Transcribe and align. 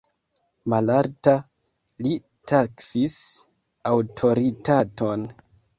Malalta 0.73 1.35
li 2.07 2.15
taksis 2.53 3.21
aŭtoritaton. 3.95 5.33